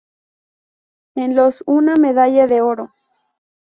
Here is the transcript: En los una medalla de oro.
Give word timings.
En 1.13 1.35
los 1.35 1.61
una 1.67 1.93
medalla 1.95 2.47
de 2.47 2.61
oro. 2.61 2.91